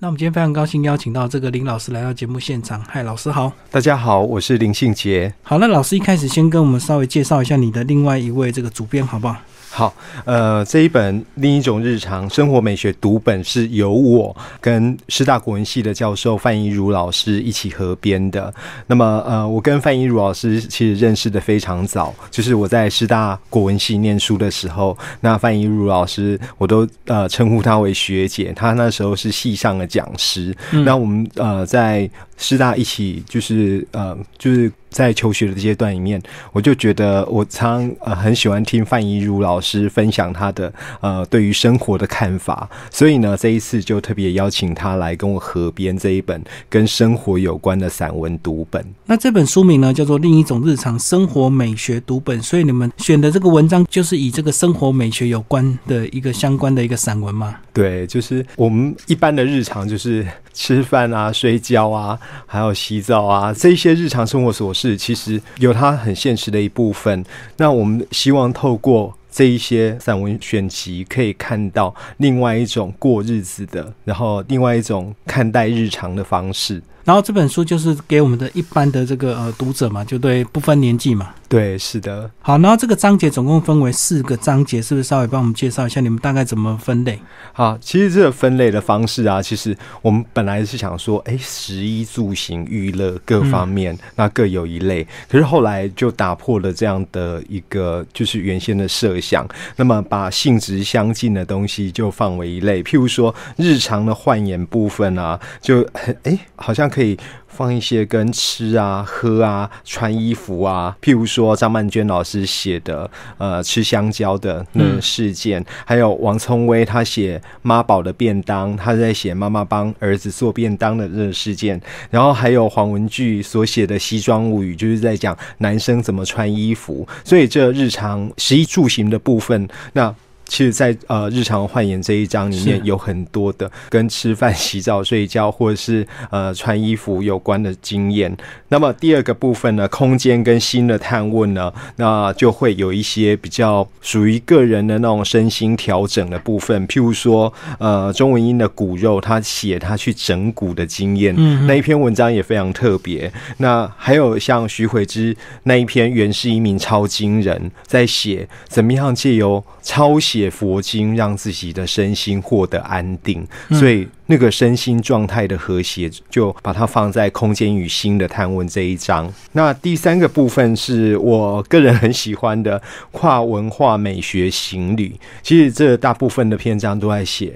[0.00, 2.80] 那我们今天非常高兴邀请到这个林老师来到节目现场。
[2.86, 3.52] 嗨，老师好。
[3.68, 5.34] 大家好，我是林信杰。
[5.42, 9.36] 好，那老师一开始先跟我们稍微介绍一下你的另外一位这个主编，好不好？
[9.70, 18.52] 好，呃，这一本另一种日常生活美学读本是由我跟师大国文系的教授范一如老师一起合编的。
[18.86, 30.54] 那么，呃，我跟范一如老师其实认识的非常早，就是我在师大国文系念书的时候，那范一如老师我都呃称呼她为学姐，她那时候是系上的讲师。
[30.84, 34.70] 那我们呃在师大一起就是呃就是。
[34.90, 36.20] 在求学的阶段里面，
[36.52, 48.84] 我就觉得我常呃很喜欢听范怡如老师分享他的呃对于生活的看法，所以呢这一次就特别邀请他来跟我合编这一本跟生活有关的散文读本。
[49.04, 57.56] 那这本书名呢叫做《另一种日常生活美学读本》，所以你们选的这个文章就是以这个生活美学有关的一个相关的一个散文吗？
[57.72, 64.77] 对，就是我们一般的日常就是吃饭啊、睡觉啊，还有洗澡啊这些日常生活琐。
[64.80, 67.24] 是，其实有它很现实的一部分。
[67.56, 76.80] 那我们希望透过这一些散文选集，可以看到另外一种过日子的，然后另外一种看待日常的方式。
[77.08, 81.30] 然后这本书就是给我们的一般的这个呃读者嘛，就对，不分年纪嘛。
[81.48, 82.30] 对，是的。
[82.42, 87.18] 好，然后这个章节总共分为四个章节，是不是稍微帮我们介绍一下你们大概怎么分类？
[87.54, 95.08] 好，其实这个分类的方式啊，其实我们本来是想说，哎，食衣住行娱乐各方面，那各有一类。
[95.30, 107.18] 可是后来就打破了这样的一个就是原先的设想，那么把性质相近的东西就放为一类，譬如说日常的换眼部分啊，就很哎，好像可以。
[107.48, 130.14] 放一些跟吃啊、喝啊、穿衣服啊，譬如说张曼娟老师写的呃吃香蕉的那事件，还有王聪威他写妈宝的便当，他在写妈妈帮儿子做便当的这个事件，然后还有黄文具所写的西装物语，就是在讲男生怎么穿衣服，所以这日常食衣住行的部分，那。
[130.48, 138.34] 其实，在呃日常换言这一章里面，有很多的跟吃饭、洗澡、 睡觉，或者是呃穿衣服有关的经验。
[138.68, 146.88] 那么第二个部分呢，空间跟新的探问呢，那就会有一些比较属于个人的那种身心调整的部分。
[146.88, 153.30] 譬如说，呃，钟文英的骨肉，他写他去整骨的经验，嗯那一篇文章也非常特别。
[153.58, 160.37] 那还有像徐慧芝那一篇，原是一名超惊人，在写怎么样借由抄写。
[160.38, 169.32] 写佛经，让自己的身心获得安定，所以那个身心状态的和谐，就把它放在空间与心的探问这一章。
[169.52, 175.14] 那第三个部分是我个人很喜欢的跨文化美学行旅。
[175.42, 177.54] 其实这大部分的篇章都在写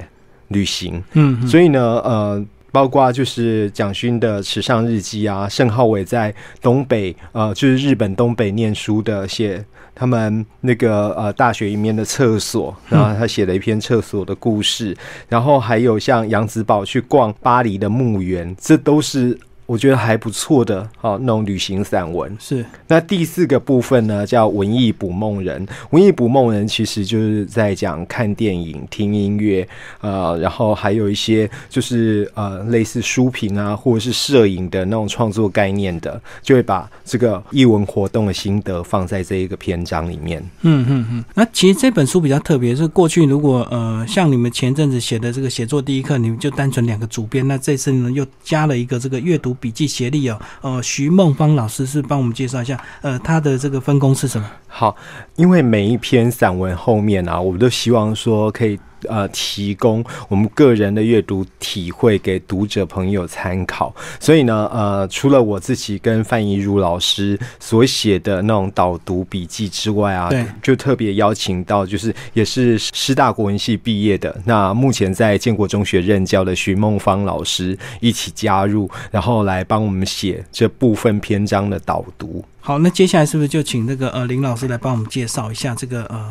[0.49, 9.65] 旅行，嗯，所以呢，呃，包括就是蒋勋的池上日记啊，盛浩伟在东北，呃，就是日本东北念书的写。
[9.95, 14.97] 他们那个呃大学里面的厕所，然后他写了一篇厕所的故事，
[15.29, 19.39] 然后还有像杨子宝去逛巴黎的墓园，这都是。
[19.65, 22.65] 我觉得还不错的，哦那种旅行散文是。
[22.89, 25.67] 那第四个部分呢，叫文艺捕梦人。
[25.91, 29.67] 文艺捕梦人其实就是在讲看电影、听音乐，
[30.01, 40.43] 呃，然后还有一些就是呃类似书评啊，或者是摄影的那种创作概念的，就会把这个译文活动的心得放在这一个篇章里面。
[40.63, 41.25] 嗯嗯嗯。
[41.35, 49.52] 那其实这本书比较特别，是过去如果呃像你们前阵子写的这个写作第一课，你们就单纯两个主编，那这次呢又加了一个这个阅读。
[49.55, 54.47] 笔记协力哦，呃，徐梦芳老师是帮我们介绍一下，呃，他的这个分工是什么？
[54.67, 54.97] 好，
[55.37, 58.79] 因为每一篇散文后面啊，我们都希望说可以。
[59.09, 63.95] 呃，提供我们个人的阅读体会给读者朋友参考。
[64.21, 82.45] 所以呢，呃，除了我自己跟范怡如老师所写的那种导读笔记之外啊，对，就特别邀请到就是也是师大国文系毕业的，那目前在建国中学任教的徐梦芳老师一起加入，然后来帮我们写这部分篇章的导读。
[82.61, 86.29] 好，那接下来是不是就请那个呃林老师来帮我们介绍一下这个呃？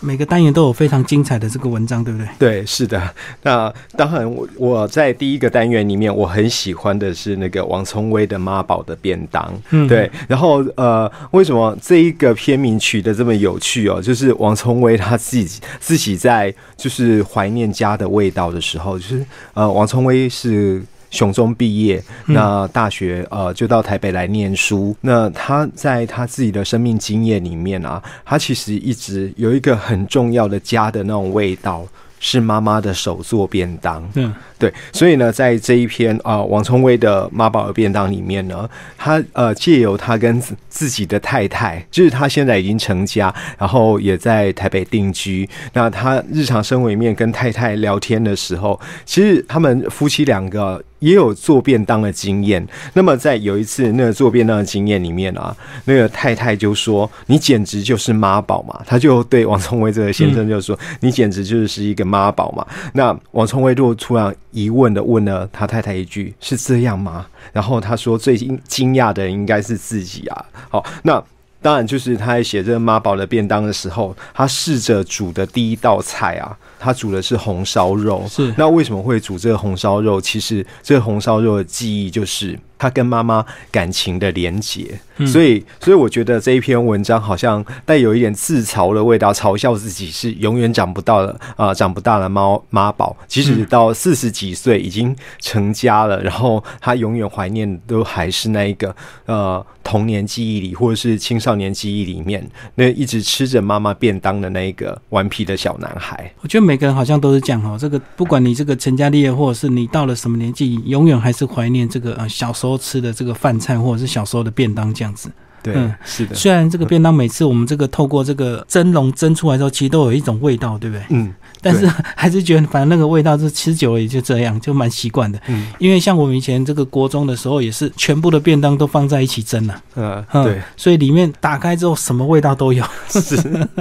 [0.00, 2.28] 每个单元都有非常精彩的这个文章，对不对？
[2.38, 3.02] 对，是的。
[3.42, 9.52] 那当然，我我在第一个单元里面，我很喜欢的是那个王聪威的妈宝的便当。
[9.70, 10.10] 嗯，对。
[10.28, 14.00] 然后呃，为什么这一个片名取得这么有趣哦？
[14.00, 19.24] 就是王聪威他自己自己在就是怀念家的味道的时候，就是
[19.54, 20.82] 呃，王聪威是。
[21.14, 24.94] 雄中毕业，那大学呃就到台北来念书。
[25.00, 31.86] 那他在他自己的生命经验里面啊，他其实一直有一个很重要的家的那种味道。
[32.26, 34.02] 是妈妈的手做便当。
[34.14, 45.46] 嗯，对，所以呢，在这一篇啊、王聪威的妈宝的便当里面呢，他呃借由他跟自自己的太太，就是他现在已经成家，然后也在台北定居。
[45.74, 52.66] 那他日常生活里面跟太太聊天的时候，其实他们夫妻两个也有做便当的经验。
[52.94, 55.54] 那么在有一次那个做便当的经验里面啊，
[55.84, 71.22] 那个太太就说：“你简直就是妈宝嘛！”他就对王聪威这个先生就说：“你简直就是一个妈宝嘛！”那王聪威就突然疑问的问了他太太一句：“是这样吗？”然后他说：“最惊惊讶的人应该是自己啊。”好，那。
[71.64, 78.24] 当然，就是他在写这个妈宝的便当的时候，他试着煮的第一道菜啊，他煮的是红烧肉。
[78.28, 80.20] 是那为什么会煮这个红烧肉？
[80.20, 84.98] 其实这个红烧肉的记忆就是他跟妈妈感情的连结。
[85.26, 93.16] 所以，所以我觉得这一篇文章好像带有一点自嘲的味道，嘲笑自己是永远长不到的啊、长不大的猫妈宝。
[93.28, 98.94] 即使到四十几岁已经成家了，然后他永远怀念的都还是那一个
[99.26, 102.44] 呃童年记忆里，或者是青少年记忆里面
[102.74, 106.28] 那一直吃着妈妈便当的那一个顽皮的小男孩。
[106.40, 107.76] 我觉得每个人好像都是这样哦。
[107.78, 115.30] 这个不管你这个成家立业，或者是你到了什么年纪，永远还是怀念这个呃小时候吃的这个饭菜，或者是小时候的便当这样子。
[115.64, 121.02] 对，嗯是的，虽然这个便当每次我们这个透过这个蒸笼蒸出来之后，其实都有一种味道，对不对？
[121.08, 125.40] 嗯但是 还是觉得反正那个味道，是吃久了也就这样，就蛮习惯的。
[125.48, 133.36] 嗯因为像我们以前这个国中的时候，也是全部的便当都放在一起蒸了、呃，嗯对，所以里面打开之后什么味道都有，是。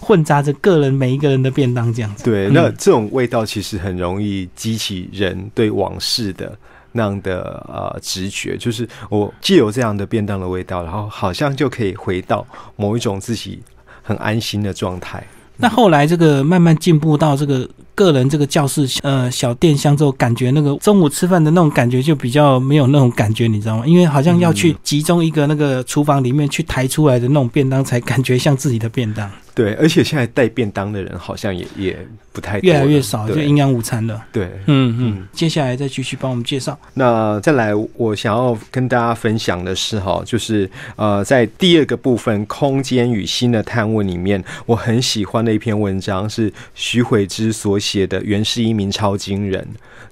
[0.00, 2.24] 混杂着个人每一个人的便当这样子。
[2.24, 6.56] 对，嗯那这种味道其实很容易激起人对往事的
[6.92, 12.46] 那样的呃直觉，就是我既有这样的便当的味道，然后好像就可以回到
[12.76, 13.60] 某一种自己
[14.02, 15.22] 很安心的状态。
[15.60, 23.84] 那后来这个慢慢进步到这个个人这个教室呃小电箱之后，感觉那个中午吃饭的那种感觉就比较没有那种感觉，你知道吗？
[23.84, 31.98] 因为好像要去集中一个那个厨房里面去抬出来的那种便当，才感觉像自己的便当，对，而且现在带便当的人好像也也
[32.32, 34.24] 不太越来越少，就对营养午餐了。
[34.30, 34.44] 对。
[34.66, 36.78] 嗯嗯嗯，接下来再继续帮我们介绍。
[36.94, 49.60] 那再来，我想要跟大家分享的是哈，就是呃，在第二个部分“空间与新的探问”里面，我很喜欢的一篇文章是徐悔之所写的《原是一名超惊人》。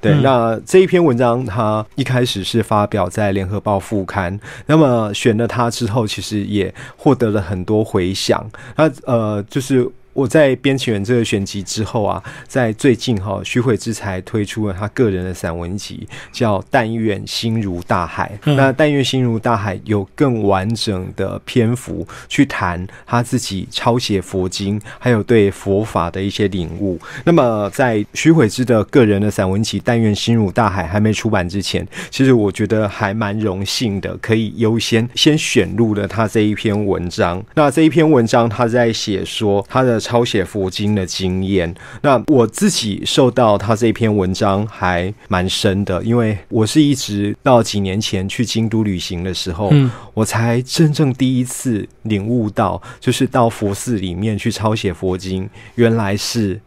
[0.00, 8.44] 对，嗯那这一篇文章它一开始是发表在《联合报》副刊，那么选了它之后，其实也获得了很多回响。
[8.76, 9.88] 那呃，呃就是。
[10.16, 18.32] 我在编辑完这个选集之后啊，在最近哈、徐慧之才推出了他个人的散文集，叫《但愿心如大海》。
[18.44, 26.98] 嗯那《但愿心如大海》有更完整的篇幅去谈他自己抄写佛经，还有对佛法的一些领悟。
[27.24, 37.44] 那么在徐慧之的个人的散文集《但愿心如大海》还没出版之前，其实我觉得还蛮荣幸的，可以优先先选入了他这一篇文章。
[37.54, 41.74] 那这一篇文章他在写说他的抄写佛经的经验。
[42.02, 56.60] 那我自己受到他这篇文章还蛮深的，因为我是一直到几年前去京都旅行的时候，嗯我才真正第一次领悟到，就是到佛寺里面去抄写佛经，原来是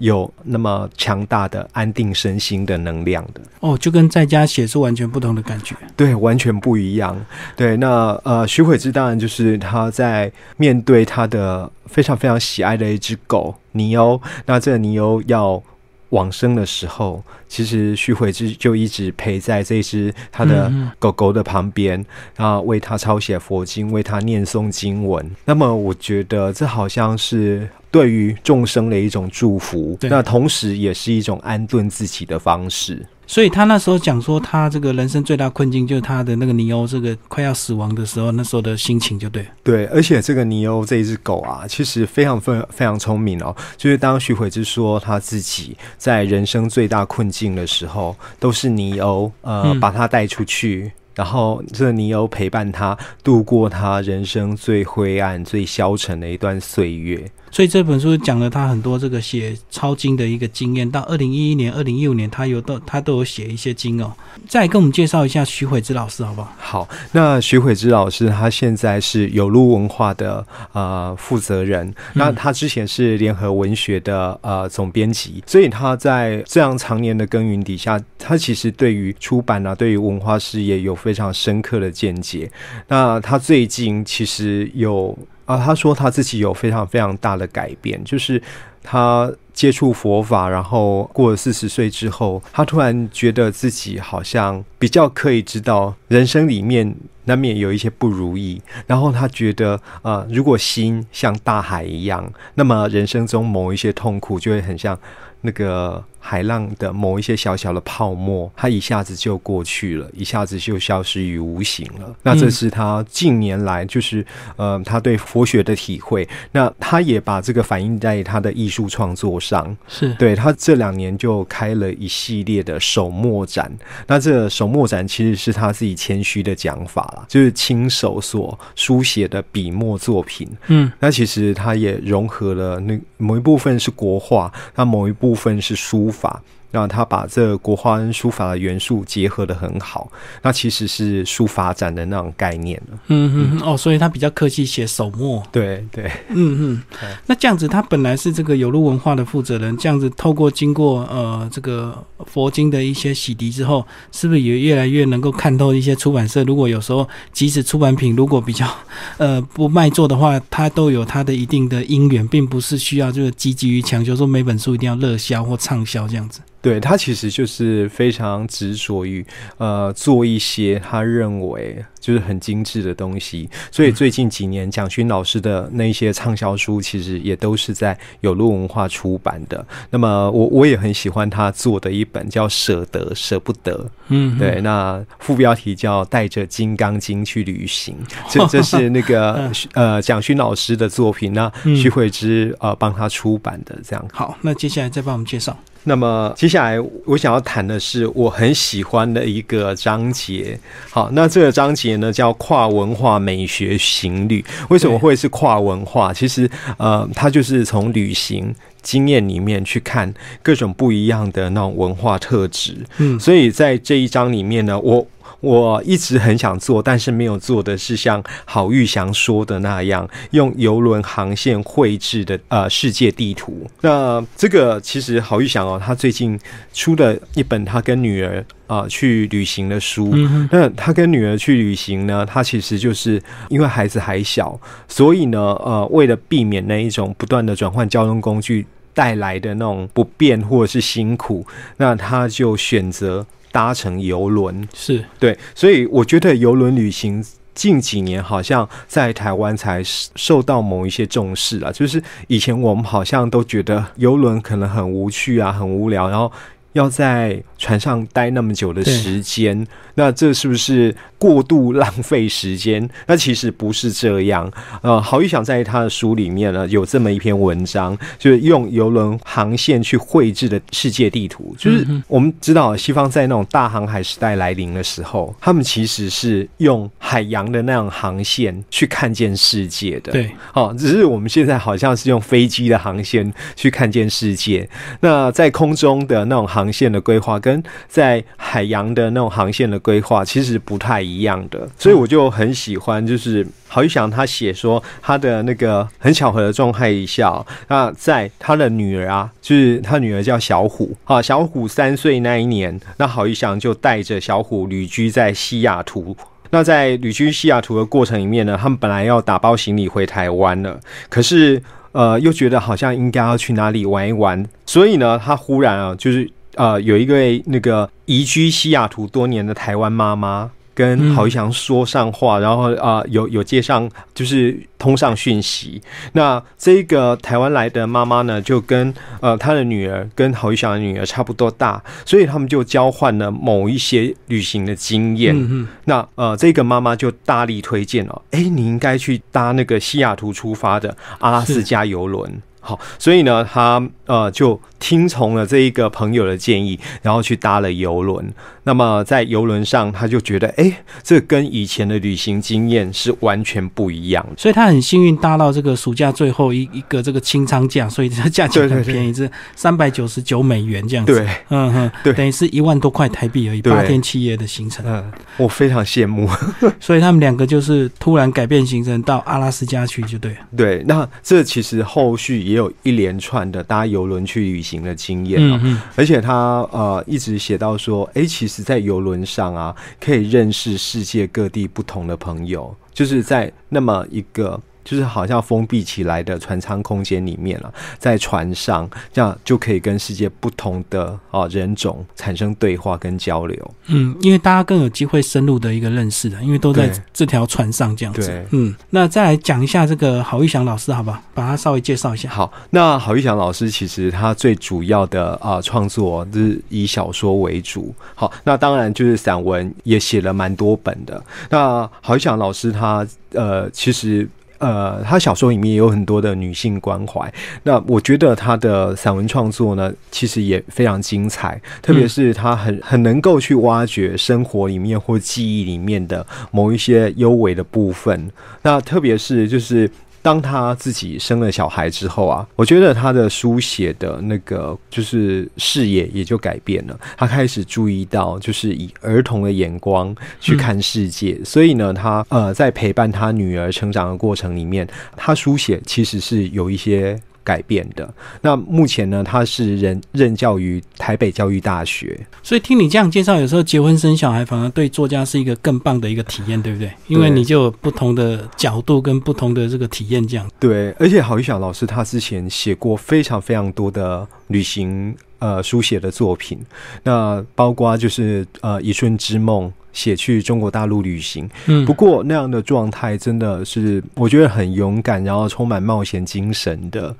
[0.00, 3.40] 有那么强大的安定身心的能量的。
[3.60, 5.76] 哦，就跟在家写是完全不同的感觉。
[5.94, 7.16] 对，完全不一样。
[7.54, 15.62] 对，那呃，徐慧芝当然就是他在面对他的非常非常喜爱的一只狗尼欧，那这个尼欧要
[16.08, 22.04] 往生的时候，其实徐慧芝就一直陪在这只他的狗狗的旁边，
[22.36, 25.30] 然后为他抄写佛经，为他念诵经文。
[25.44, 27.68] 那么，我觉得这好像是。
[27.90, 33.04] 对于众生的一种祝福，那同时也是一种安顿自己的方式。
[33.26, 39.48] 所以他那时候讲说，他这个人生最大困境就是他的那个尼欧这个快要死亡的时候，那时候的心情就对了。
[39.62, 43.54] 对，而且这个尼欧这一只狗啊，其实非常非常非常聪明哦。
[43.76, 50.90] 就是当徐悔之说他自己在人生最大困境的时候，都是尼欧呃、嗯把他带出去。
[51.14, 57.30] 然后，这个尼欧陪伴他度过他人生最灰暗、最消沉的一段岁月。
[57.50, 60.90] 所以这本书讲了他很多这个写抄经的一个经验。
[60.90, 64.12] 到二零一一年、二零一五年，他有都他都有写一些经哦。
[64.48, 66.52] 再跟我们介绍一下徐悔之老师好不好？
[66.58, 82.50] 好，那徐悔之老师他现在是有路文化的呃负责人，那他之前是联合文学的呃总编辑，所以他在这样常年的耕耘底下，他其实对于出版啊，对于文化事业有非常深刻的见解。
[82.88, 85.16] 那他最近其实有
[85.50, 88.40] 啊，他说他自己有非常非常大的改变，就是
[88.84, 104.96] 他接触佛法，然后过了四十岁之后，他突然觉得自己好像比较可以知道人生里面难免有一些不如意，然后他觉得，呃，如果心像大海一样，那么人生中某一些痛苦就会很像
[105.40, 106.04] 那个。
[106.22, 112.14] 海浪的某一些小小的泡沫，它一下子就过去了，一下子就消失于无形了。
[112.22, 114.24] 那这是他近年来就是
[114.56, 116.28] 呃，他对佛学的体会。
[116.52, 119.74] 那他也把这个反映在他的艺术创作上。
[119.88, 123.72] 是对他这两年就开了一系列的手墨展。
[124.06, 130.46] 那这手墨展其实是他自己谦虚的讲法了，就是亲手所书写的笔墨作品。
[130.66, 136.09] 嗯，那其实他也融合了那某一部分是国画，那某一部分是书。
[136.10, 136.42] 法。
[136.70, 140.10] 让他把这国画跟书法的元素结合的很好，
[140.42, 142.98] 那其实是书法展的那种概念了。
[143.08, 145.42] 嗯嗯哦，所以他比较客气写手墨。
[145.50, 146.82] 对对，嗯嗯。
[147.26, 151.96] 那这样子，他本来是这个有路文化的负责人，这样子透过经过呃这个
[152.26, 156.44] 佛经的一些洗涤之后，是不是也越来越能够看透一些出版社？
[156.44, 158.66] 如果有时候即使出版品如果比较
[159.18, 166.40] 呃不卖座的话，他都有他的一定的因缘，并不是需要就是积极于强求说每本书一定要热销或畅销这样子。
[166.62, 169.24] 对他其实就是非常执着于
[169.58, 179.64] 呃做一些他认为就是很精致的东西，所以最近几年蒋勋老师的那些畅销书其实也都是在有路文化出版的。
[179.90, 187.94] 那么我我也很喜欢他做的一本叫《舍得舍不得》，嗯，对，那副标题叫《带着金刚经去旅行》，
[188.32, 194.08] 这 这是那个呃蒋勋老师的作品，那徐慧芝呃帮他出版的这样。
[194.12, 195.58] 好，那接下来再帮我们介绍。
[195.84, 200.58] 那么接下来我想要谈的是我很喜欢的一个章节。
[200.90, 204.44] 好，那这个章节呢叫跨文化美学行旅。
[204.68, 206.12] 为什么会是跨文化？
[206.12, 212.76] 其实呃，它就是从旅行经验里面去看各种不一样的那种文化特质。
[212.98, 215.06] 嗯，所以在这一章里面呢，我。
[215.40, 223.66] 我一直很想做，但是没有做的是像郝玉祥说的那样，用游轮航线绘制的呃世界地图。
[223.80, 226.38] 那这个其实郝玉祥哦，他最近
[226.74, 230.14] 出了一本他跟女儿啊去旅行的书。
[230.50, 241.46] 那他跟女儿去旅行呢，他其实就是因为孩子还小，所以呢呃为了避免那一种不断的转换交通工具带来的那种不便或者是辛苦，
[241.78, 243.26] 那他就选择。
[243.52, 251.70] 搭乘游轮是对，所以我觉得游轮旅行近几年好像在台湾才受到某一些重视啊。
[251.72, 256.30] 就是以前我们好像都觉得游轮可能很无趣啊，很无聊，然后
[256.72, 260.94] 要在船上待那么久的时间，那这是不是？
[261.20, 264.50] 过度浪费时间，那其实不是这样。
[264.80, 271.54] 呃，郝玉想在他的书里面呢，有这么一篇文章，就是用游轮航线去绘制的世界地图。
[271.58, 280.12] 就是我们知道，西方在那种大航海时代来临的时候，他们其实是用海洋的那样航线去看见世界的。
[280.12, 284.66] 对，哦，只是我们现在好像是用飞机的航线去看见世界。
[285.00, 291.09] 那在空中的那种航线的规划，跟在海洋的那种航线的规划，其实不太。
[291.09, 306.16] 一一样的，所以我就很喜欢，就是郝玉祥他写说他的那个很巧合的状态一下，那在他的女儿啊，就是他女儿叫小虎啊，小虎三岁那一年，那郝玉祥就带着小虎旅居在西雅图。
[306.50, 311.62] 那在旅居西雅图的过程里面呢，他们本来要打包行李回台湾了，可是
[311.92, 320.50] 呃又觉得好像应该要去哪里玩一玩，所以呢，他忽然啊，就是呃有一位那个移居西雅图多年的台湾妈妈。
[320.80, 325.78] 跟郝玉祥说上话，然后啊，有有接上，就是通上讯息。
[326.12, 335.36] 那这个台湾来的妈妈呢，就跟呃她的女儿跟郝玉祥的女儿差不多大，所以他们就交换了某一些旅行的经验。
[335.84, 342.40] 那呃，这个妈妈就大力推荐了，哎，你应该去搭那个西雅图出发的阿拉斯加游轮。
[342.60, 348.32] 好，所以呢，他呃就听从了这一个朋友的建议，然后去搭了游轮。
[348.64, 350.70] 那么在游轮上，他就觉得，哎，
[351.02, 354.24] 这跟以前的旅行经验是完全不一样。
[354.36, 361.14] 所以他很幸运搭到这个暑假最后一一个这个清仓价，所以这价钱很便宜，是三百九十九美元这样子。
[361.14, 364.84] 对，嗯哼，对，等于是一万多块台币而已，八天七夜的行程。
[364.86, 366.28] 嗯，我非常羡慕。
[366.78, 370.36] 所以他们两个就是突然改变行程到阿拉斯加去，就对。
[370.54, 372.49] 对，那这其实后续。
[372.50, 384.60] 也有一连串的搭游轮去旅行的经验嗯而且他呃一直写到说，哎，其实，在游轮上啊，可以认识世界各地不同的朋友，就是在那么一个。
[384.90, 393.74] 就是好像封闭起来的船舱空间里面了，在船上这样就可以跟世界不同的啊人种产生对话跟交流。
[393.86, 398.44] 嗯，因为大家更有机会深入的一个认识的，因为都在这条船上这样子对。
[398.50, 402.28] 嗯，那再来讲一下这个郝玉祥老师，好吧，把他稍微介绍一下。
[402.28, 407.94] 好，那郝玉祥老师其实他最主要的啊创作就是以小说为主。
[408.16, 411.22] 好，那当然就是散文也写了蛮多本的。
[411.48, 414.28] 那郝玉祥老师他呃其实。
[414.60, 417.30] 呃，他小说里面也有很多的女性关怀。
[417.64, 428.30] 那我觉得他的散文创作呢，其实也非常精彩，特别是他很很能够去挖掘生活里面或记忆里面的某一些优美的部分。
[428.62, 429.90] 那特别是就是。
[430.22, 436.98] 当他自己生了小孩之后啊，我觉得他的书写的那个就是视野也就改变了。
[437.16, 441.40] 他开始注意到，就是以儿童的眼光去看世界。
[441.44, 444.86] 所以呢，他呃在陪伴他女儿成长的过程里面，
[445.16, 447.20] 他书写其实是有一些。
[447.42, 448.12] 改变的。
[448.40, 452.18] 那目前呢，他是任任教于台北教育大学。
[452.42, 456.90] 所以听你这样介绍，有时候结婚生小孩反而对作家是一个更棒的一个体验，对不对？
[457.08, 460.48] 因为你就有不同的角度跟不同的这个体验，这样。
[460.58, 466.58] 对，而且郝玉祥老师他之前写过非常非常多的旅行呃书写的作品，
[467.02, 469.72] 那包括就是呃一瞬之梦。
[469.92, 477.14] 写去中国大陆旅行，嗯，不过那样的状态真的是我觉得很勇敢，然后充满冒险精神的，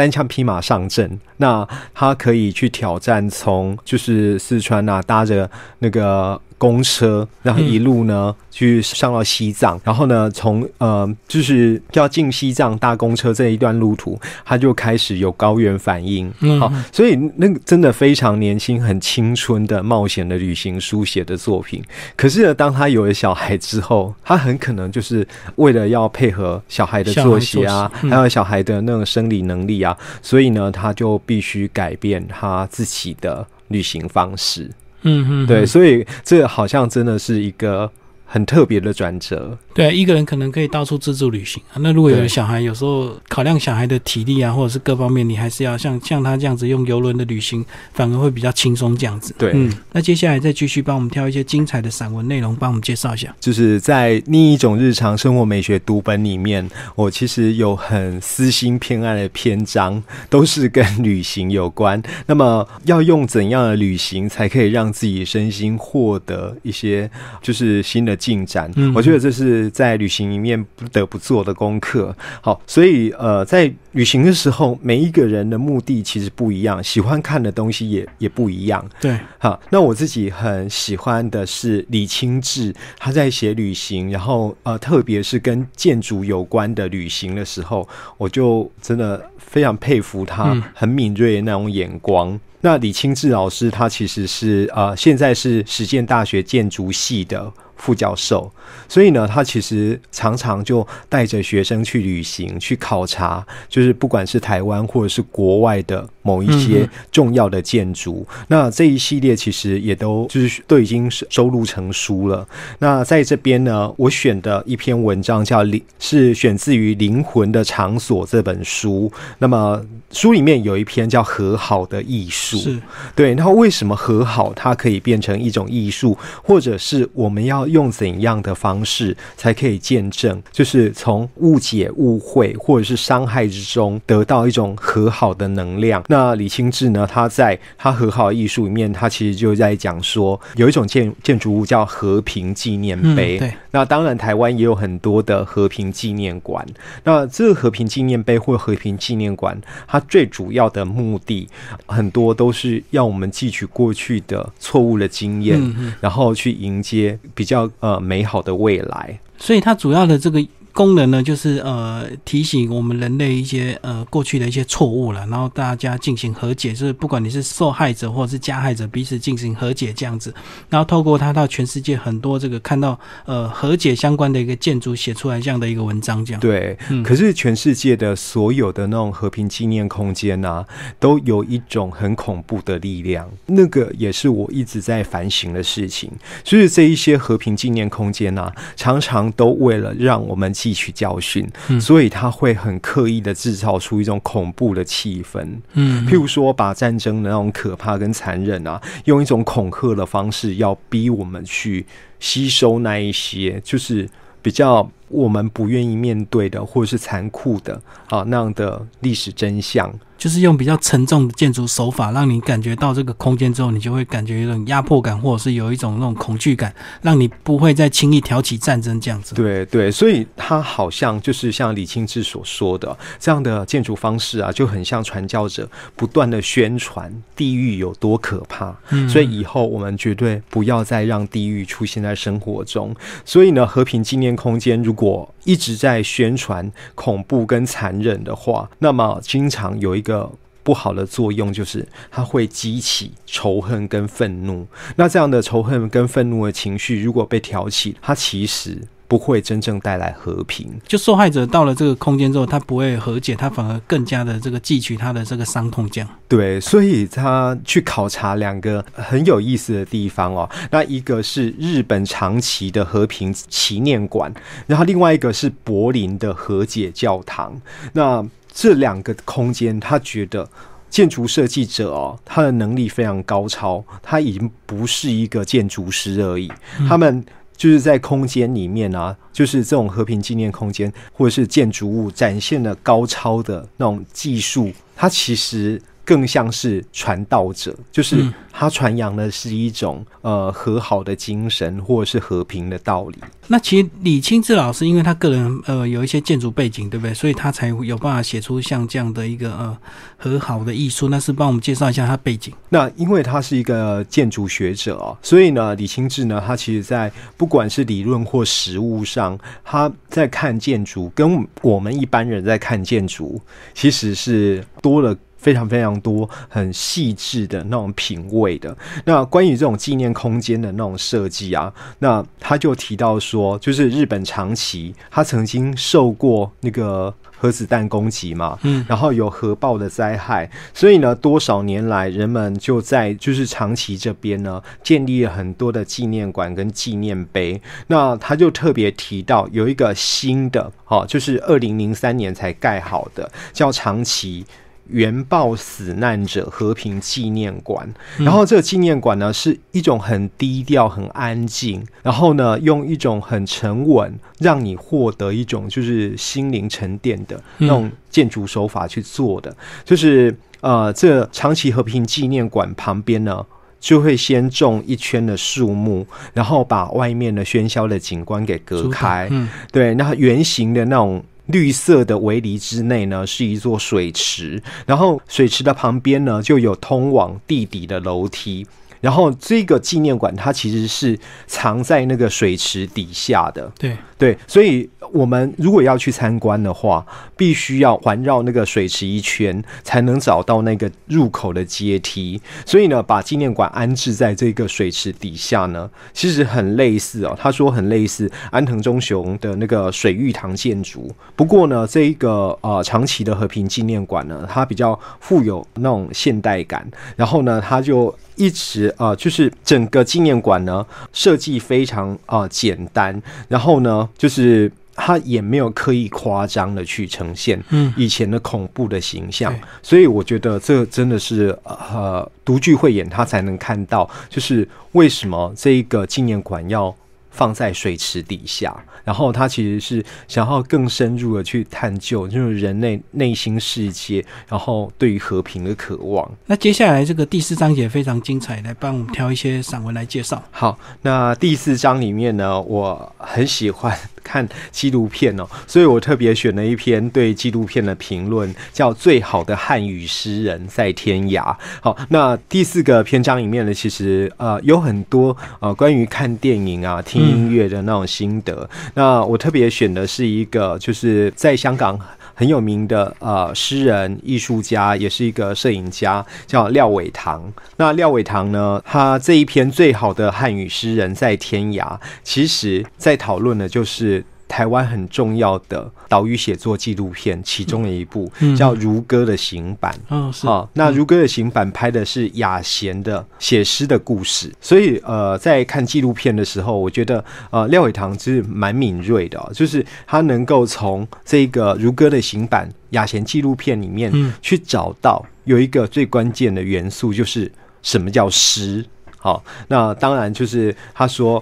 [0.00, 1.20] 单枪匹马上阵。
[1.36, 21.82] 那他可以去挑战，从就是四川啊，搭着那个公车，然后一路呢、去上到西藏，然后呢从呃就是要进西藏搭公车这一段路途，他就开始有高原反应，嗯好，所以那个真的非常年轻、很青春的冒险的旅行书写的作品。
[22.14, 25.26] 可是呢，当他有了小孩之后，他很可能就是
[25.56, 29.89] 为了要配合小孩的作息啊，还有小孩的那种生理能力啊，
[30.22, 34.70] 所以呢，他就必须改变他自己的旅行方式。
[35.02, 37.90] 嗯嗯，对，嗯所以这好像真的是一个
[38.32, 39.58] 很特别的转折。
[39.74, 41.74] 对，一个人可能可以到处自助旅行啊。
[41.80, 49.34] 那如果有了小孩，有时候考量小孩的体力啊，或者是各方面，你还是要像像他这样子用游轮的旅行，反而会比较轻松这样子。
[49.36, 53.34] 对嗯，那接下来再继续帮我们挑一些精彩的散文内容，帮我们介绍一下。
[53.40, 62.00] 就是在另一种日常生活美学读本里面，我其实有很私心偏爱的篇章，都是跟旅行有关。
[62.26, 68.70] 那么，要用怎样的旅行才可以让自己身心获得一些就是新的进展？
[68.76, 72.14] 嗯我觉得这是在旅行里面不得不做的功课。
[72.42, 78.84] 好，所以呃，在旅行的时候，每一个人的目的其实不一样，喜欢看的东西也也不一样。
[79.00, 92.38] 对，好，那我自己很喜欢的是李清志，他在写旅行，然后呃，特别是跟建筑有关的旅行的时候，我就真的非常佩服他嗯很敏锐的那种眼光。
[92.62, 97.50] 那李清志老师，他其实是呃，现在是实践大学建筑系的
[97.80, 98.52] 副教授，
[98.88, 108.26] 所以呢，他其实常常就带着学生去旅行，去考察，就是不管是台湾或者是国外的某一嗯些重要的建筑。
[108.48, 112.46] 那这一系列其实也都就是都已经是收录成书了。
[112.78, 119.10] 那在这边呢，我选的一篇文章叫《灵》，是选自于《灵魂的场所》这本书。
[119.38, 122.58] 那么书里面有一篇叫《和好的艺术》。
[122.62, 122.78] 是，
[123.16, 136.02] 对，那为什么和好它可以变成一种艺术，或者是我们要用怎样的方式才可以见证，就是从误解、误会或者是伤害之中得到一种和好的能量？
[136.08, 143.38] 那李清志呢，他在他和好的艺术里面，他其实就在讲说，有一种建建筑物叫和平纪念嗯，碑。
[143.38, 146.64] 对，那当然，台湾也有很多的和平纪念馆。
[147.04, 151.48] 那这个和平纪念碑或和平纪念馆，它最主要的目的，
[151.86, 155.60] 很多都是要我们汲取过去的错误的经验，
[156.00, 159.18] 然后去迎接比较呃美好的未来。
[159.38, 160.44] 所以它主要的这个
[160.80, 170.32] 功能呢，就是呃提醒我们人类一些呃过去的一些错误了，然后大家进行和解，就是不管你是受害者或者是加害者，彼此进行和解这样子，
[170.70, 176.40] 然后透过它到全世界很多这个看到呃和解相关的一个建筑写出来这样的一个文章，这样。
[176.40, 180.64] 对，可是全世界的所有的那种和平纪念空间啊，
[180.98, 183.30] 都有一种很恐怖的力量。
[183.44, 186.10] 那个也是我一直在反省的事情。
[186.42, 195.46] 就是这一些和平纪念空间啊，常常都为了让我们汲取教训，嗯所以他会很刻意的制造出一种恐怖的气氛。
[195.74, 201.86] 嗯，譬如说，把战争的那种可怕跟残忍啊，用一种恐吓的方式，要逼我们去
[202.18, 204.08] 吸收那一些，就是
[204.42, 209.92] 比较我们不愿意面对的，或者是残酷的啊那样的历史真相。
[210.16, 219.34] 就是用比较沉重的建筑手法，让你感觉到这个空间之后，你就会感觉有种压迫感，或者是有一种那种恐惧感，让你不会再轻易挑起战争这样子。
[219.34, 228.76] 对对，所以它好像就是像李清志所说的这样的建筑方式啊，就很像传教者不断的宣传地狱有多可怕。
[228.90, 232.94] 嗯，所以以后我们绝对不要再让地狱出现在生活中。
[233.24, 240.02] 所以呢，和平纪念空间如果果一直在宣传恐怖跟残忍的话，那么经常有一。
[240.02, 240.28] 个
[240.62, 244.66] 不好的作用就是，它会激起仇恨跟愤怒。
[244.96, 248.78] 那这样的仇恨跟愤怒的情绪，如果被挑起，它其实
[249.10, 250.80] 不会真正带来和平。
[250.86, 255.90] 就受害者到了这个空间之后，他不会和解，他反而更加的这个汲取他的这个伤痛。
[255.90, 260.48] 这样对，所以他去考察两个很有意思的地方哦。
[260.70, 264.32] 那一个是日本长崎的和平祈念馆，
[264.68, 267.60] 然后另外一个是柏林的和解教堂。
[267.92, 270.48] 那这两个空间，他觉得
[270.88, 276.48] 建筑设计者哦，他的能力非常高超，他已经不是一个建筑师而已。
[276.88, 277.24] 他们
[277.60, 285.78] 就是在空间里面啊，就是这种和平纪念空间或者是建筑物展现了高超的那种技术，它其实。
[286.10, 293.18] 更像是传道者，就是他传扬的是一种呃和好的精神，或者是和平的道理。
[293.46, 297.14] 那其实李清志老师，因为他个人呃有一些建筑背景，对不对？
[297.14, 299.78] 所以他才有办法写出像这样的一个呃
[300.16, 301.08] 和好的艺术。
[301.08, 302.52] 那是帮我们介绍一下他背景。
[302.70, 313.40] 那因为他是一个建筑学者哦，所以呢，李清志呢，他其实在不管是理论或实物上，他在看建筑，跟我们一般人在看建筑，
[313.74, 315.16] 其实是多了。
[315.40, 318.76] 非常非常多很细致的那种品味的。
[319.04, 337.60] 那关于这种纪念空间的那种设计啊，那他就提到说，就是日本长崎，他曾经受过那个核子弹攻击嘛，嗯，然后有核爆的灾害，所以呢，多少年来人们就在就是长崎这边呢，建立了很多的纪念馆跟纪念碑。
[337.86, 344.44] 那他就特别提到有一个新的，哦，就是二零零三年才盖好的，叫长崎。
[344.88, 347.88] 原爆死难者和平纪念馆，
[348.18, 359.56] 然后这个纪念馆呢是一种很低调、很安静，然后呢用一种很沉稳，让你获得一种就是心灵沉淀的那种建筑手法去做的。
[359.84, 363.46] 就是呃，这长崎和平纪念馆旁边呢，
[363.78, 369.28] 就会先种一圈的树木，然后把外面的喧嚣的景观给隔开。
[369.30, 371.24] 嗯，对，那圆形的那种。
[371.50, 378.66] 绿色的围篱之内呢，是一座水池，然后水池的旁边呢，就有通往地底的楼梯。
[379.00, 387.04] 然后这个纪念馆它其实是藏在那个水池底下的，对对，所以我们如果要去参观的话，
[387.36, 392.38] 必须要环绕那个水池一圈，才能找到那个入口的阶梯。
[392.66, 397.34] 所以呢，把纪念馆安置在这个水池底下呢，其实很类似哦。
[397.40, 401.10] 他说很类似安藤忠雄的那个水玉堂建筑。
[401.34, 406.86] 不过呢，这一个呃长崎的和平纪念馆呢，它比较富有那种现代感。
[407.16, 408.89] 然后呢，它就一直。
[408.96, 417.62] 啊，就是整个纪念馆呢，设计非常啊简单，然后呢，就是他也没有刻意夸张的去呈现
[417.96, 426.94] 以前的恐怖的形象，所以我觉得这真的是呃独具慧眼，他才能看到，就是为什么这一个纪念馆要。
[427.30, 436.30] 放在水池底下，然后他其实是想要更深入的去探究，就是人类内心世界，然后对于和平的渴望。
[436.46, 440.42] 那接下来这个第四章也非常精彩，来帮我们挑一些散文来介绍。
[440.50, 451.42] 好，那第四章里面呢，我很喜欢看纪录片哦，所以我特别选了一篇对纪录片的评论，叫《最好的汉语诗人在天涯》。
[451.80, 457.30] 好，那第四个篇章里面呢，其实呃有很多呃关于看电影啊听。
[457.30, 461.96] 音乐的那种心得，那我特别选的是一个，就是在香港
[462.40, 467.52] 很有名的呃诗人、艺术家，也是一个摄影家，叫廖伟棠。
[467.76, 474.24] 那廖伟棠呢，他这一篇最好的汉语诗人在天涯，其实在讨论的就是。
[474.50, 479.96] 台湾很重要的岛屿写作纪录片，其中的一部叫《如歌》的行版。
[480.08, 480.68] 嗯，是啊。
[480.74, 497.50] 那《如歌》的行版拍的是雅贤的写诗的故事，所以呃，在看纪录片的时候，我觉得呃，廖伟棠是蛮敏锐的，就是他能够从这个《如歌》的行版雅贤纪录片里面去找到有一个最关键的元素，就是
[497.82, 498.84] 什么叫诗。
[499.16, 501.40] 好，那当然就是他说。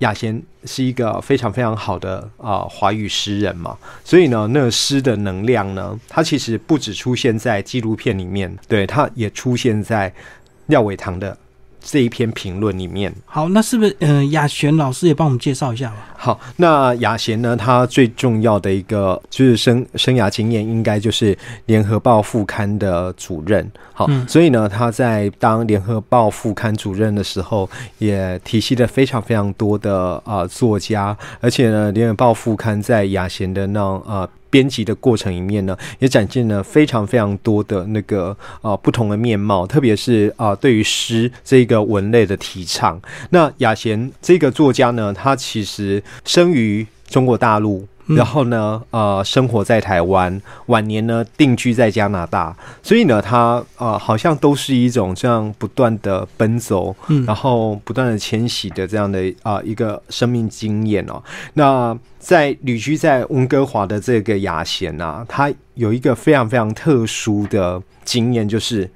[0.00, 10.12] 雅贤是一个非常非常好的啊华语诗人嘛，所以呢，那诗的能量呢，它其实不只出现在纪录片里面，对，它也出现在
[10.66, 11.36] 廖伟棠的。
[11.88, 15.96] 这一篇评论里面，好，那是不是嗯，雅璇老师也帮我们介绍一下吧？
[16.16, 23.70] 好，那雅贤呢，他最重要的一个就是生生涯经验，应该就是联合报副刊的主任。
[23.92, 34.28] 好，所以呢，他在当联合报副刊主任的时候，也体系了非常非常多的啊作家，而且呢，联合报副刊在雅贤的那啊。
[34.56, 42.98] 编辑的过程里面呢，也展现了非常非常多的那个啊不同的面貌，特别是啊对于诗这个文类的提倡。
[43.28, 47.86] 那雅贤这个作家呢，他其实生于中国大陆。
[48.08, 56.94] 然后呢，呃，生活在台湾，晚年呢定居在加拿大，所以呢，他呃好像都是一种这样不断的奔走，
[57.26, 61.22] 然后不断的迁徙的这样的啊一个生命经验哦。
[61.54, 68.88] 那在旅居在温哥华的这个雅贤啊，他有一个非常非常特殊的经验，就是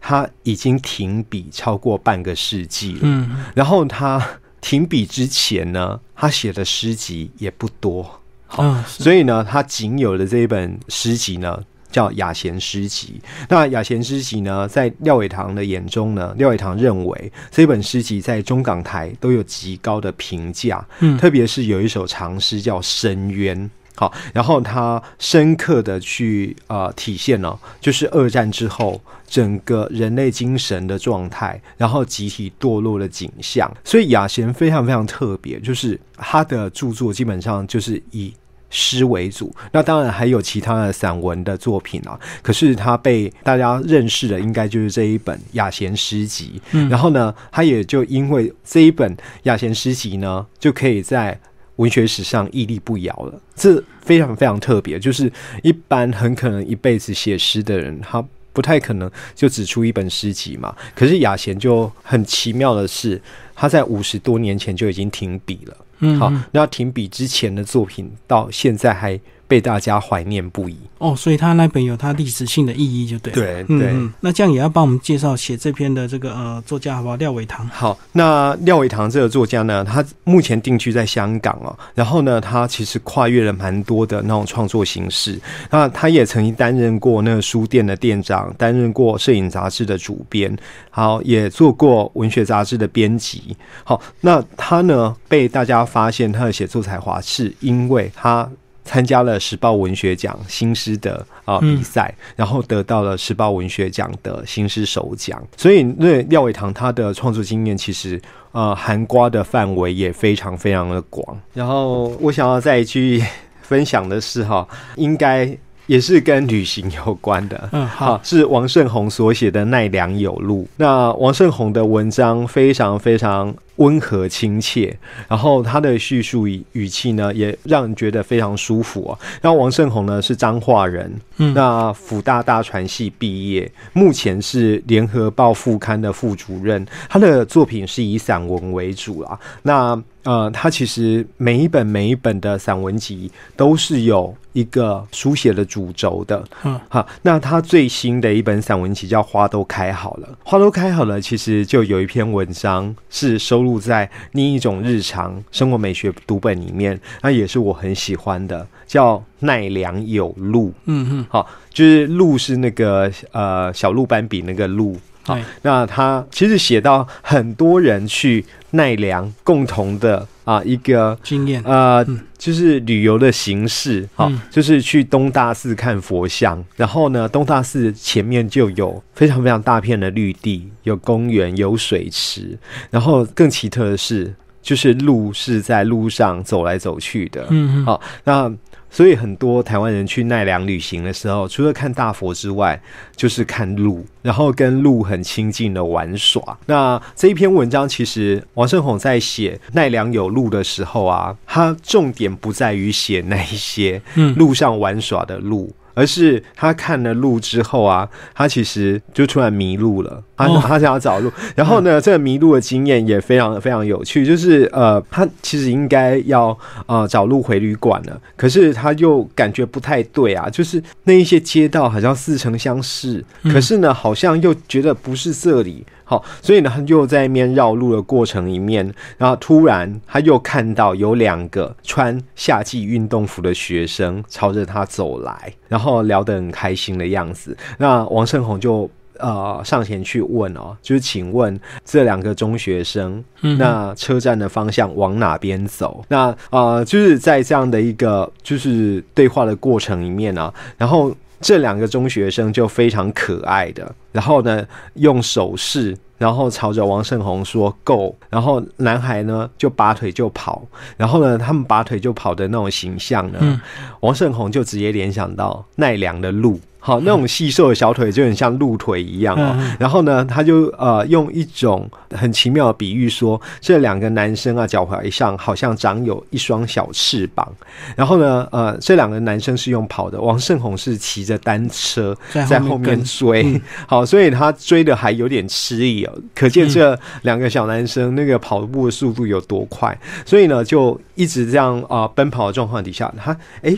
[0.00, 3.00] 他已经停笔超过半个世纪了。
[3.02, 4.22] 嗯，然后他
[4.60, 8.20] 停笔之前呢，他写的诗集也不多。
[8.58, 13.20] 嗯，所以呢，他仅有的这一本诗集呢，叫《雅贤诗集》。
[13.48, 20.84] 那《雅贤诗集》呢，在廖伟棠的眼中呢，廖伟棠认为这本诗集在中港台都有极高的评价。
[21.00, 23.58] 嗯，特别是有一首长诗叫《深渊》。
[23.96, 33.72] 好，然后他深刻的去呃体现了，就是二战之后整个人类精神的状态，然后集体堕落的景象。
[33.84, 38.32] 所以雅贤非常非常特别，就是他的著作基本上就是以。
[38.76, 42.18] 诗为主，那当然还有其他的散文的作品啊。
[42.42, 46.60] 可是他被大家认识的，应该就是这一本雅贤诗集。
[46.72, 51.38] 嗯，然后呢，他也就因为这一本雅贤诗集呢，就可以在
[51.76, 53.40] 文学史上屹立不摇了。
[53.54, 55.32] 这非常非常特别，就是
[55.62, 60.74] 一般很可能一辈子写诗的人，他不太可能就只出一本诗集嘛。
[60.96, 63.22] 可是雅贤就很奇妙的是，
[63.54, 65.76] 他在五十多年前就已经停笔了。
[66.04, 73.32] 嗯，好，那停笔之前的作品到现在还被大家怀念不已哦，所以他那本有他历史性的意义，就对。
[73.32, 77.16] 对对，那这样也要帮我们介绍写这篇的这个呃作家好不好？
[77.16, 77.66] 廖伟棠。
[77.68, 85.38] 好，那廖伟棠这个作家呢，他目前定居在香港哦，然后呢，他其实跨越了蛮多的那种创作形式。
[85.70, 90.56] 那他也曾经担任过那个书店的店长，担任过摄影杂志的主编，
[90.90, 93.56] 好，也做过文学杂志的编辑。
[93.84, 98.48] 好，那他呢被大家发现他的写作才华，是因为他。
[98.84, 105.42] 参加了时报文学奖新诗的啊比赛，然后得到了时报文学奖的新诗首奖。
[105.56, 108.20] 所以，那廖伟棠他的创作经验其实
[108.52, 111.36] 呃含瓜的范围也非常非常的广。
[111.52, 113.24] 然后，我想要再去
[113.62, 114.66] 分享的是哈，
[114.96, 115.56] 应该。
[115.86, 120.62] 也是跟旅行有关的，嗯，好，是王胜宏所写的《奈良有路》。
[120.78, 124.96] 那王胜宏的文章非常非常温和亲切，
[125.28, 129.18] 然后他的叙述语语气呢，也让人觉得非常舒服啊。
[129.42, 136.86] 那王胜宏呢是彰化人，嗯，那辅大大传系毕业，目前是联合报副刊的副主任。
[137.08, 139.38] 他的作品是以散文为主啦。
[139.62, 164.96] 那呃，他其实每一本每一本的散文集都是有一个书写的主轴的，嗯，好，那他最新的一本散文集叫《花都开好了》，《花都开好了》其实就有一篇文章是收录在另一种日常生活美学读本里面，那也是我很喜欢的，叫《奈良有鹿》，嗯哼，好，就是鹿是那个呃小鹿斑比那个鹿。
[165.24, 171.62] 好，那他其实写到很多人去奈良共同的啊一个经验。
[171.64, 172.04] 啊，
[172.36, 182.58] 就是旅游的形式，好，就是去东大寺看佛像，然后呢，东大寺前面就有非常非常大片的绿地，有公园，有水池，
[182.90, 188.52] 然后更奇特的是，就是路是在路上走来走去的，嗯，好，那。
[188.94, 192.80] 所以很多台湾人去奈良旅行的时候，除了看大佛之外，
[193.16, 196.56] 就是看鹿，然后跟鹿很亲近的玩耍。
[196.66, 204.00] 那这一篇文章，其实王胜宏在写奈良有鹿的时候啊，他重点不在于写那一些
[204.36, 210.22] 路上玩耍的鹿，而是他看了鹿之后啊，他其实就突然迷路了。
[210.36, 225.84] 他他想要找路，然后呢，这个迷路的经验也非常非常有趣，就是呃，他其实应该要呃找路回旅馆了，可是他又感觉不太对啊，就是那一些街道好像似曾相识，可是呢，好像又觉得不是这里。
[226.06, 237.56] 好，所以呢，他又在一面绕路的过程里面，然后突然他又看到有两个穿夏季运动服的学生朝着他走来，然后聊得很开心的样子。
[237.78, 246.04] 那王胜宏就呃上前去问哦，就是请问这两个中学生，那车站的方向往哪边走？
[246.08, 251.14] 那呃，就是在这样的一个就是对话的过程里面呢，然后。
[251.40, 260.62] 这两个中学生就非常可爱的，然后呢用手势，然后朝着王胜宏说 “go”，然后男孩呢就拔腿就跑，
[260.96, 263.60] 然后呢他们拔腿就跑的那种形象呢，
[264.00, 266.58] 王胜宏就直接联想到奈良的鹿。
[266.86, 269.56] 好，那种细瘦的小腿就很像鹿腿一样哦。
[269.78, 277.50] 然后呢，他就呃用一种很奇妙的比喻说，这两个男生啊，脚踝上好像长有一双小翅膀。
[277.96, 282.14] 然后呢，呃，这两个男生是用跑的，王胜宏是骑着单车
[282.46, 283.58] 在后面追。
[283.86, 289.98] 好，所以他追的还有点吃力哦，可见这两个小男生那个跑步的速度有多快。
[290.26, 293.74] 所以呢，就一直这样啊奔跑的状况底下，他哎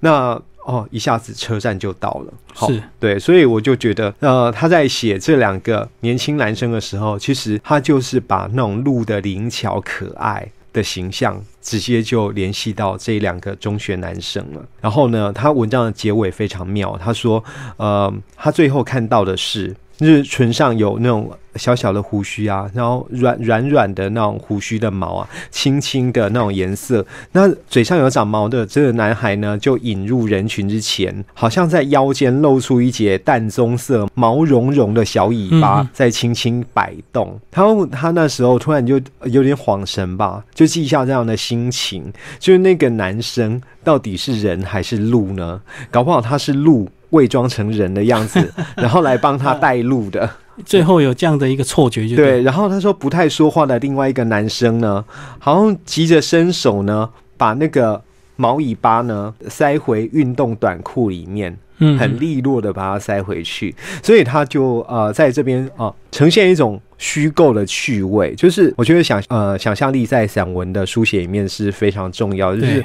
[0.00, 0.40] 那。
[0.68, 2.32] 哦，一下子车站就到了，
[2.68, 2.82] 是。
[3.00, 14.64] 对，所以我就觉得，呃，他在写这两个年轻男生的时候，其实他就是把那种路的灵巧可爱的形象，直接就联系到这两个中学男生了。
[14.80, 17.44] 然后呢，他文章的结尾非常妙，他说，
[17.76, 19.76] 呃，他最后看到的是。
[19.98, 27.04] 就是唇上有那种小小的胡须啊，然后软软软的那种胡须的毛啊，青青的那种颜色。
[27.32, 37.36] 那嘴上有长毛的这个男孩呢，就引入人群之前，好像在腰间露出一截淡棕色、毛茸茸的小尾巴，在轻轻摆动。
[37.50, 45.60] 他他那时候突然就有点恍神吧，就记下这样的心情，就是那个男生到底是人还是鹿呢？
[45.90, 46.88] 搞不好他是鹿。
[47.12, 50.28] 伪装成人的样子， 然后来帮他带路的，
[50.66, 52.42] 最后有这样的一个错觉，就对。
[52.42, 55.02] 然后他说不太说话的另外一个男生呢，
[55.38, 58.02] 好像急着伸手呢，把那个
[58.36, 63.74] 毛尾巴呢塞回运动短裤里面，嗯，很利落的把它塞回去。
[64.02, 72.84] 所以他就呃在这边啊呈现一种虚构的趣味，就是我觉得想呃想象力在散文的书写里面是非常重要，就是。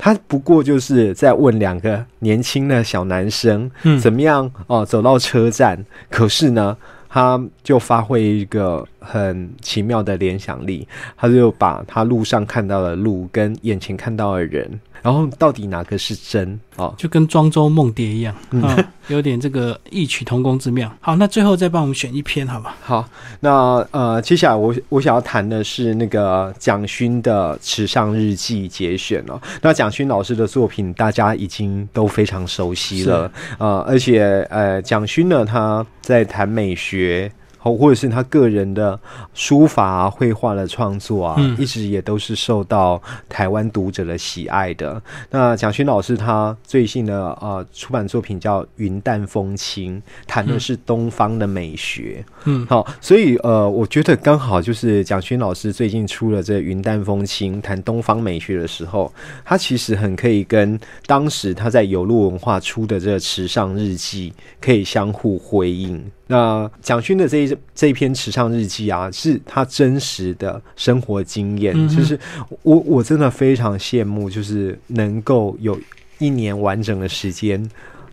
[0.00, 3.68] 他不过就是在问两个年轻的小男生，
[4.00, 5.76] 怎么样哦，走到车站。
[6.08, 6.76] 可是呢，
[7.08, 14.80] 他就发挥一个很奇妙的联想力，他就把他路上看到的路跟眼前看到的人。
[15.00, 16.92] 然后到底哪个是真啊？
[16.98, 20.92] 就跟庄周梦蝶一样，嗯，有点这个异曲同工之妙。
[21.00, 22.76] 好，那最后再帮我们选一篇，好吧？
[22.82, 23.08] 好，
[23.38, 29.40] 那呃，接下来我我想要谈的是那个蒋勋的《池上日记》节选哦。
[29.62, 37.30] 那蒋勋老师的作品大家已经都非常熟悉了，呃，而且呃，蒋勋呢，他在谈美学。
[37.58, 38.98] 或者是他个人的
[39.34, 45.00] 书法、绘画的创作啊，一直也都是受到台湾读者的喜爱的。
[45.30, 52.24] 那蒋勋老师他最近的呃出版作品叫《云淡风轻》，谈的是东方的美学。
[52.44, 59.12] 嗯，好，所以呃，我觉得刚好就是蒋勋老师最近出了这《云淡风轻》，谈东方美学的时候，
[59.44, 66.04] 他其实很可以跟当时他在有路文化出的这个《池上日记》可以相互辉映。
[66.30, 71.74] 那蒋勋的这一这一篇池上日记啊，是他真实的生活经验。
[71.88, 72.20] 就是
[72.62, 75.78] 我我真的非常羡慕，就是能够有
[76.18, 77.66] 一年完整的时间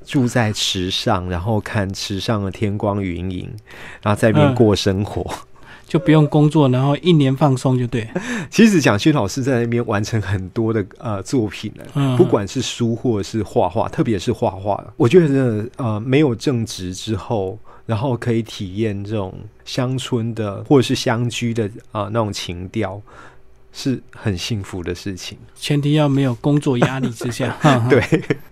[0.05, 3.49] 住在池上，然后看池上的天光云影，
[4.01, 5.29] 然后在那边过生活，
[5.85, 8.07] 就不用工作，然后一年放松就对。
[8.49, 17.59] 其实蒋勋老师在那边完成很多的呃作品呢，不管是书或者是画画，特别是画画，我觉得真的呃没有正职之后。
[17.85, 22.99] 然后可以体验这种乡村的或者是乡居的啊那种情调，
[23.71, 25.37] 是很幸福的事情。
[25.55, 27.55] 前提要没有工作压力之下。
[27.89, 28.01] 对，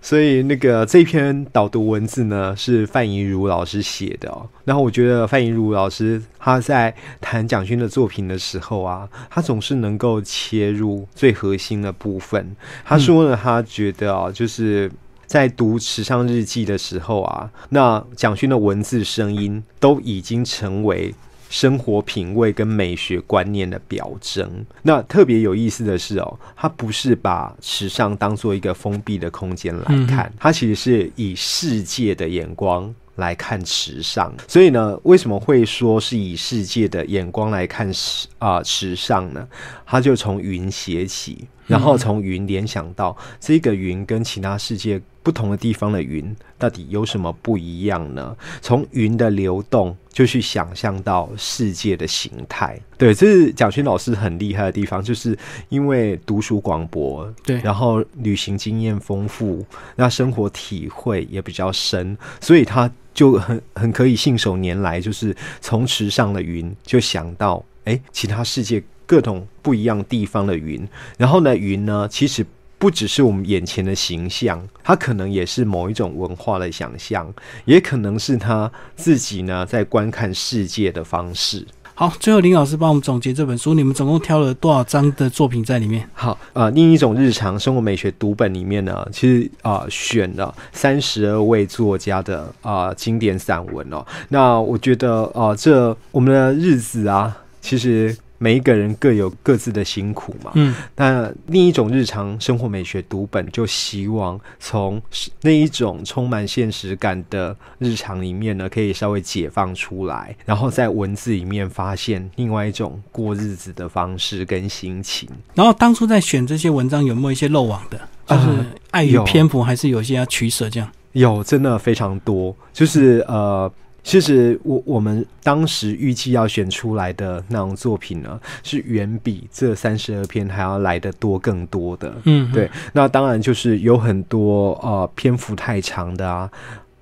[0.00, 4.48] 所以那个这篇导读文字呢是范怡如老师写的哦。
[4.64, 12.54] 然后我觉得范怡如老师他在谈蒋勋的作品的时候啊，他总是能够切入最核心的部分。
[12.84, 14.88] 他说呢，他觉得啊，就是。
[15.26, 21.14] 在读《时尚日记》的时候啊，那蒋勋的文字声音都已经成为
[21.48, 24.64] 生活品味跟美学观念的表征。
[24.82, 34.34] 那特别有意思的是哦，他不是把时尚当做一个封闭的空间来看，他其实是以世界的眼光来看时尚。
[34.48, 39.46] 所以呢，为什么会说是以世界的眼光来看时啊时尚呢？
[39.86, 48.36] 他就从云写起，然后从云联想到这个云跟其他世界不同的地方的云到底有什么不一样呢？
[48.60, 52.78] 从云的流动就去想象到世界的形态。
[52.98, 55.36] 对，这是蒋勋老师很厉害的地方，就是
[55.70, 59.64] 因为读书广博，对，然后旅行经验丰富，
[59.96, 68.82] 那生活体会也比较深，所以他就很很可以信手拈来，就是从池上的云就想到，哎，其他世界。
[69.06, 70.86] 各种不一样地方的云，
[71.16, 72.44] 然后呢，云呢，其实
[72.78, 77.32] 不只是我们眼前的形象，它可能也是某一种文化的想象，
[77.64, 81.66] 也可能是他自己呢在观看世界的方式。
[81.96, 86.06] 好，最后林老师帮我们总结这本书，你们总共挑了多少章的作品在里面？
[86.12, 94.04] 好，呃，另一种日常生活美学读本里面呢，其实啊选了三十二位作家的啊经典散文哦。
[94.28, 98.14] 那我觉得啊，这我们的日子啊，其实。
[98.38, 105.00] 每一个人各有各自的辛苦嘛，嗯，那另一种日常生活美学读本，就希望从
[105.40, 115.28] 那一种充满现实感的日常里面呢，可以稍微解放出来，然后在文字里面发现另外一种过日子的方式跟心情。
[115.54, 117.98] 然后当初在选这些文章，有没有一些漏网的？
[118.26, 120.68] 就是碍于篇幅，还是有些要取舍？
[120.68, 123.70] 这样有，真的非常多，就是呃。
[124.04, 132.14] 其实我我们当时预计要选出来的那种作品呢，是远比这三十二篇还要来的多更多的。
[132.24, 132.70] 嗯，对。
[132.92, 136.48] 那当然就是有很多呃篇幅太长的啊。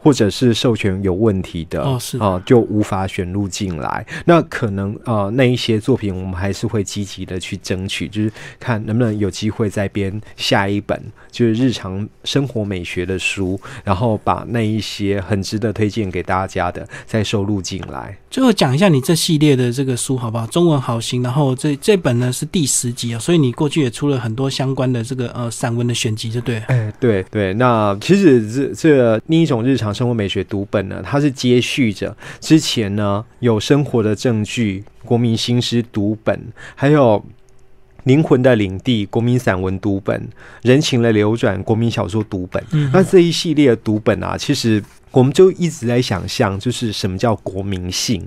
[0.03, 4.05] 或者是授权有问题的哦，是啊，就无法选入进来。
[4.25, 11.01] 那可能啊，那一些作品我们还是会积极的去争取，就是看能不能有机会再编下一本，
[11.31, 18.17] 就是日常生活美学的书，然后把那一些很值得推荐给大家的再收录进来。
[18.29, 20.47] 最后讲一下你这系列的这个书好不好？
[20.47, 26.59] 中文好行，然后这这本呢是第十集啊，所以你过去也出了很多相关的这个呃散文的选集，就对。
[26.67, 36.39] 哎，对对，那其实这这另一种日常生活美学读本呢，它是接续着之前呢有生活的证据国民新诗读本，
[36.75, 37.25] 还有
[38.05, 40.29] 灵魂的领地国民散文读本，
[40.63, 42.63] 人情的流转国民小说读本。
[42.93, 44.83] 那这一系列的读本啊，其实。
[45.13, 48.27] 我们就一直在想象，就是什么叫国民性？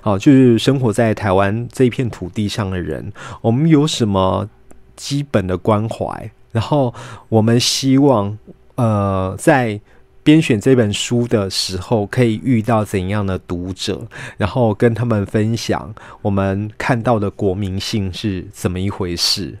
[0.00, 4.50] 好，就是生活在台湾这一片土地上的人，我们有什么
[4.96, 6.28] 基本的关怀？
[6.50, 6.92] 然后
[7.28, 8.36] 我们希望，
[8.74, 9.80] 呃，在
[10.26, 14.04] 编选这本书的时候，可以遇到怎样的读者，
[14.36, 19.56] 然后跟他们分享我们看到的国民性是怎么一回事。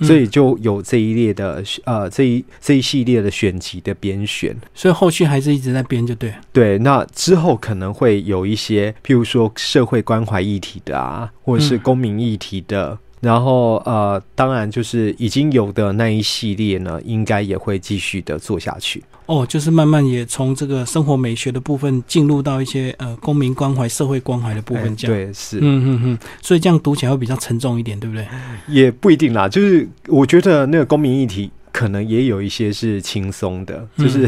[0.00, 6.32] 所以就有这一列的呃这一这一系列的选集的编选，所以后续还是一直在编，就对。
[6.52, 12.98] 对，那之后可能会有一些，譬如说社会关怀议题的啊，或者是公民议题的。
[13.20, 19.02] 然后呃，当然就是已经有的那一系列呢，应该也会继续的做下去。
[19.28, 28.26] 哦，就是慢慢也从这个生活美学的部分进入到一些呃公民关怀、社会关怀的部分，这样对是，嗯嗯嗯，所以这样读起来会比较沉重一点，对不对？
[28.66, 34.26] 也不一定啦，就是我觉得那个公民议题可能也有一些是轻松的，就是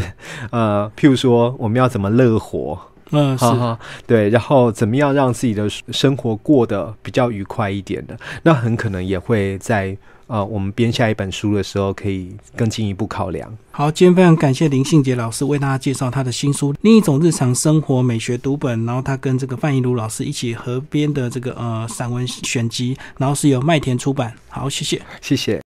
[0.51, 2.79] 呃，譬如说我们要怎么乐活。
[3.13, 3.45] 嗯，是
[4.07, 8.17] 对，然后怎么样让自己的生活过得比较愉快一点的？
[8.43, 9.97] 那很可能也会在
[10.31, 13.57] 呃，我们编下一本书的时候，可以更进一步考量。
[13.69, 24.33] 好，今天非常感谢林信杰老师为大家介绍他的新书《另一种日常生活美学读本》，然后他跟这个范一如老师一起合编的这个呃散文选集，然后是由麦田出版。
[24.47, 25.59] 好，谢谢，谢谢。